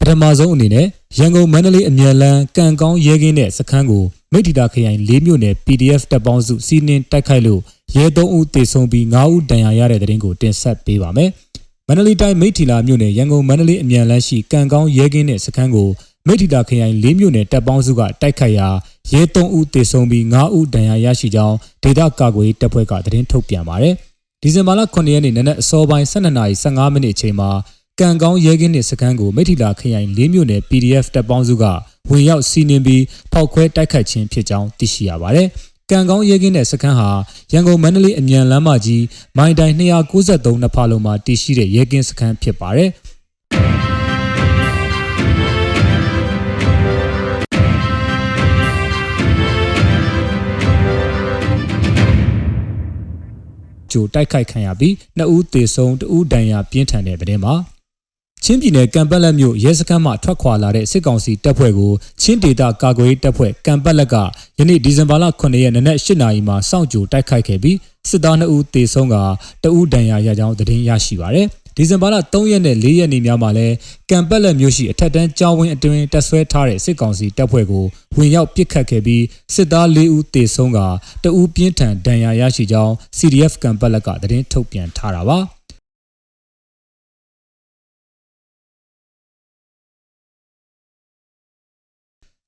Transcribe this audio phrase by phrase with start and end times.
[0.00, 0.86] ပထမဆုံးအနေနဲ့
[1.18, 7.60] ရန်ကုန်မန္တလေးအမြန်လန်းကံကောင်းရဲကင်းတဲ့စခန်းကိုမိထီတာခရိုင်၄မြို့နယ် PDF တပ်ပေါင်းစုစီးနင်းတိုက်ခိုက်လို့
[7.96, 11.30] ရဲ၃ဦးသေဆုံးပြီး၅ဦးဒဏ်ရာရတဲ့တဲ့တင်ကိုတင်ဆက်ပေးပါမယ်။
[11.86, 15.88] မန္တလေးတိုင်းမိထီလာမြို့နယ်ရန်ကုန်မန္တလေးအမြန်လန်းရှိကံကောင်းရဲကင်းတဲ့စခန်းကို
[16.26, 18.68] မိထီလာခရိုင်၄မြို့နယ်တပ်ပေါင်းစုကတိုက်ခိုက်ရာ
[19.12, 23.94] ရဲ၃ဦးသေဆုံးပြီး၅ဦးဒဏ်ရာရရှိကြောင်းဒေသကာကွယ်တပ်ဖွဲ့ကသတင်းထုတ်ပြန်ပါတယ်။
[24.42, 27.50] ဒီဇင်ဘာလ9ရက်နေ့နနက်အစောပိုင်း12:15မိနစ်အချိန်မှာ
[28.00, 31.64] ကံကောင်းရဲကင်းနှင့်စခန်းကိုမိထီလာခရိုင်၄မြို့နယ် PDF တပ်ပေါင်းစုက
[32.10, 33.02] ဝင်ရောက်စီးနင်းပြီး
[33.32, 35.48] ဖောက်ခွဲတိုက်ခိုက်ခြင်းဖြစ်ကြောင်းသိရှိရပါတယ်။
[35.90, 37.08] ကံကောင်းရဲကင်းတဲ့စခန်းဟာ
[37.52, 39.04] ရန်ကုန်မန္တလေးအမြန်လမ်းမကြီး
[39.36, 42.90] မိုင်တိုင်293နှစ်ဖာလုံးမှာတည်ရှိတဲ့ရဲကင်းစခန်းဖြစ်ပါတယ်။
[53.92, 57.54] ကြိုတိုက်ခိုက်ခံရပြီးနှစ်ဦးသေဆုံးတဦးဒဏ်ရာပြင်းထန်တဲ့တဲ့တင်မှာ
[58.50, 64.16] ချင်းပြည်နယ်ကံပက်လက်မြို့ရဲစခန်းမှထွက်ခွာလာတဲ့စစ်ကောင်စီတပ်ဖွဲ့ကိုချင်းဒေသကာကွယ်ရေးတပ်ဖွဲ့ကံပက်လက်က
[64.58, 67.76] ယနေ့ဒီဇင်ဘာလ9ရက်နေ့နက်8နာရီမှာစောင့်ကြိုတိုက်ခိုက်ခဲ့ပြီး
[68.08, 69.16] စစ်သား2ဦးသေဆုံးက
[69.62, 73.74] တဦးဒဏ်ရာရကြောင်းသတင်းရရှိပါရယ်ဒီဇင်ဘာလ3ရက်နဲ့4ရက်နေ့များမှာလည်း
[74.10, 77.84] ကံပက်လက်မြို့ရှိအထက်တန်းကျောင်းဝင်းအတွင်းတပ်ဆွဲထားတဲ့စစ်ကောင်စီတပ်ဖွဲ့ကို
[78.16, 80.78] ဝင်ရောက်ပစ်ခတ်ခဲ့ပြီးစစ်သား4ဦးသေဆုံးက
[81.24, 85.57] တဦးပြင်းထန်ဒဏ်ရာရရှိကြောင်း CDF ကံပက်လက်ကသတင်းထုတ်ပြန်ထားတာပါ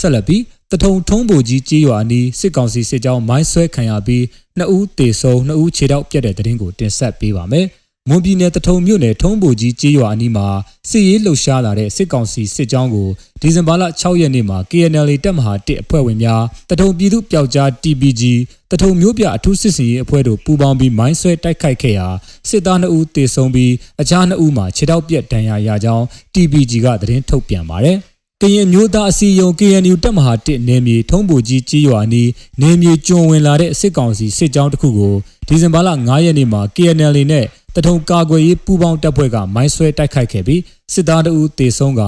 [0.00, 4.24] ဆက်လက်ပြီးတထုံထုံးပူကြီးကြေးရွာအနီးစစ်ကောင်စီစစ်ကြောင်းမိုင်းဆွဲခံရပြီး
[4.58, 7.66] နှစ်ဦးသေဆုံးနှစ်ဦးခြေထောက်ပြတ်တဲ့တဲ့တင်ကိုတင်ဆက်ပေးပါမယ်။
[8.08, 10.48] မွန်ပြည်နယ်တထုံမြို့နယ်ထုံးပူကြီးကြေးရွာအနီးမှာ
[10.90, 13.08] စစ်ရေးလှုပ်ရှားလာတဲ့စစ်ကောင်စီစစ်ကြောင်းကို
[13.40, 18.22] ဒီဇင်ဘာလ6ရက်နေ့မှာ KNL တပ်မဟာ1အဖွဲ့ဝင်များတထုံပြည်သူ့ပျောက်ကြား TPG
[18.70, 22.08] တထုံမျိုးပြအထူးစစ်စင်ရေးအဖွဲ့တို့ပူးပေါင်းပြီးမိုင်းဆွဲတိုက်ခိုက်ခဲ့ရာ
[22.48, 27.98] စစ်သား2ဦးသေဆုံးပြီးအခြား2ဦးမှာခြေထောက်ပြတ်ဒဏ်ရာရကြောင်း TPG ကသတင်းထုတ်ပြန်ပါတယ်။
[28.42, 32.30] ကရင်မျိုးသားအစည်းအရုံး KNU တပ်မဟာ1နယ်မြေထုံးပူကြီးကြီးရွာနီး
[32.60, 35.14] နယ်မြေကျွံဝင်လာတဲ့စစ်ကောင်စီစစ်ကြောင်းတစ်ခုကို
[35.46, 37.44] ဒီဇင်ဘာလ9ရက်နေ့မှာ KNL နဲ့
[37.74, 40.60] တထုံကာကွယ်ရေးပူးပေါင်းတပ်ဖွဲ့ကမိုင်းဆွဲတိုက်ခိုက်ခဲ့ပြီး
[40.92, 42.02] စစ်သားတအူးတေဆုံးက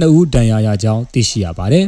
[0.00, 1.86] 2ဦးဒဏ်ရာရကြောင်းသိရှိရပါတယ်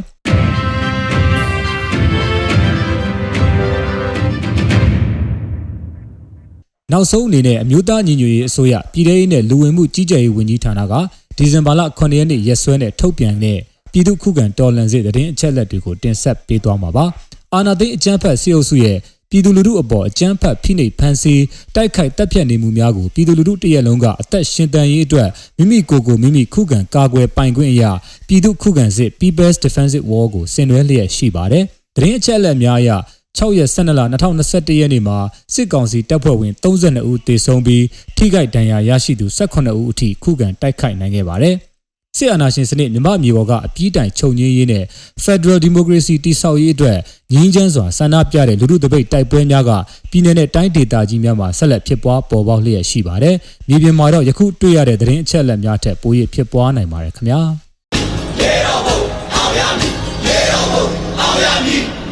[6.93, 10.95] နောက်ဆုံးအနေနဲ့အမျိုးသားညီညွတ်ရေးအစိုးရပြည်ထရေးနဲ့လူဝင်မှုကြီးကြပ်ရေးဝန်ကြီးဌာနက
[11.37, 13.61] ဒီဇင်ဘာလ9ရက်နေ့ရက်စွဲနဲ့ထုတ်ပြန်တဲ့
[13.97, 17.05] ပြည်သူ့ခုခံတော်လှန်စစ်တရင်အချက်လက်တွေကိုတင်ဆက်ပေးသွားမှာပါ။
[17.55, 18.97] အာဏာသိမ်းအကြမ်းဖက်စစ်အုပ်စုရဲ့
[19.31, 21.43] ပြည်သူလူထုအပေါ်အကြမ်းဖက်ဖိနှိပ်ဖန်ဆီး
[21.75, 27.93] တိုက်ခိုက်တပ်ဖြတ်နေမှုများကိုပြည်သူလူထုတရက်လုံးကအသက်ရှင်တန်ရေးအတွက်မိမိကိုယ်ကိုမိမိခုခံကာကွယ်ပိုင်ခွင့်အရာ
[28.29, 31.65] ပြည်သူခုခံစစ် People's Defensive War ကိုဆင်နွှဲလျက်ရှိပါတယ်။
[31.97, 32.91] တရင်အချက်လက်များအရ
[33.39, 35.19] 6ရက်12လ2021ရက်နေ့မှာ
[35.55, 37.85] စစ်ကောင်စီတပ်ဖွဲ့ဝင်32ဦးသေဆုံးပြီး
[38.17, 41.57] ထိခိုက်ဒဏ်ရာရရှိသူ18ဦးအထိခုခံတိုက်ခိုက်နိုင်ခဲ့ပါတယ်။
[42.17, 44.85] စစ်အာဏာရှင်စနစ်မြမအမျိုးပေါ်ကအပြည့်တိုင်ချုပ်ငြင်းရေးနဲ့
[45.25, 46.99] Federal Democracy တည်ဆောက်ရေးအတွက်
[47.33, 49.71] ငြင်းချမ်းစွာဆန္ဒပြတဲ့လူထုတပိတ်တိုက်ပွဲများက
[50.11, 53.37] ပြည်내နဲ့တိုင်းဒေသကြီးများမှာဆက်လက်ဖြစ်ပွားပေါ်ပေါက်လျက်ရှိပါတယ်။
[53.69, 57.41] မြေပြင်မှာတော့ယခုတွေ့ရတဲ့သတင်းအချက်အလက်များထက်ပို၍ဖြစ်ပွားနိုင်ပါတယ်ခင်ဗျာ။
[58.41, 58.99] ရေတော်ဘုံ
[59.35, 59.93] အောင်ရမည်
[60.27, 60.85] ရေတော်ဘုံ
[61.21, 62.06] အောင်ရမည်